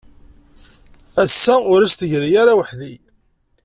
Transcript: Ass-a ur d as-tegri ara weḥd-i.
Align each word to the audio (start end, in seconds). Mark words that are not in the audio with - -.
Ass-a 1.23 1.55
ur 1.73 1.79
d 1.81 1.85
as-tegri 1.87 2.29
ara 2.41 2.57
weḥd-i. 2.59 2.93